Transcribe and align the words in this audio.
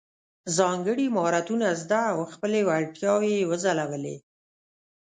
ځانګړي 0.57 1.05
مهارتونه 1.15 1.67
زده 1.81 1.99
او 2.11 2.19
خپلې 2.33 2.59
وړتیاوې 2.67 3.31
یې 3.37 3.47
وځلولې. 3.51 4.17